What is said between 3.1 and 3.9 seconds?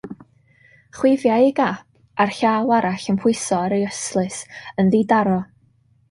yn pwyso ar ei